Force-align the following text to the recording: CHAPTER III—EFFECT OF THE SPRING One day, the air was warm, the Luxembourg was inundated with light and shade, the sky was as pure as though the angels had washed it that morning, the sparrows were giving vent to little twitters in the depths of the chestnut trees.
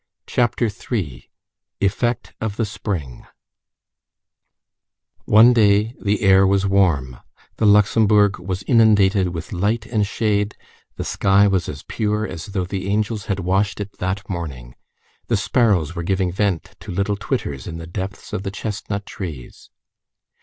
CHAPTER 0.25 0.65
III—EFFECT 0.91 2.33
OF 2.41 2.55
THE 2.55 2.65
SPRING 2.65 3.27
One 5.25 5.53
day, 5.53 5.93
the 6.01 6.23
air 6.23 6.47
was 6.47 6.65
warm, 6.65 7.19
the 7.57 7.67
Luxembourg 7.67 8.39
was 8.39 8.63
inundated 8.63 9.27
with 9.29 9.53
light 9.53 9.85
and 9.85 10.07
shade, 10.07 10.57
the 10.95 11.03
sky 11.03 11.47
was 11.47 11.69
as 11.69 11.83
pure 11.83 12.25
as 12.25 12.47
though 12.47 12.65
the 12.65 12.87
angels 12.89 13.25
had 13.25 13.41
washed 13.41 13.79
it 13.79 13.99
that 13.99 14.27
morning, 14.27 14.73
the 15.27 15.37
sparrows 15.37 15.93
were 15.93 16.01
giving 16.01 16.31
vent 16.31 16.73
to 16.79 16.91
little 16.91 17.15
twitters 17.15 17.67
in 17.67 17.77
the 17.77 17.85
depths 17.85 18.33
of 18.33 18.41
the 18.41 18.49
chestnut 18.49 19.05
trees. 19.05 19.69